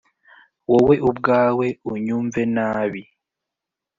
wowe 0.69 0.95
ubwawe 1.09 1.67
unyumve 1.91 2.41
nabi 2.55 3.03